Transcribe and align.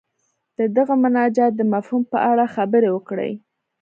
د 0.57 0.59
دغه 0.77 0.93
مناجات 1.03 1.51
د 1.55 1.61
مفهوم 1.73 2.03
په 2.11 2.17
اړه 2.31 2.45
خبرې 2.55 2.89
وکړي. 2.91 3.31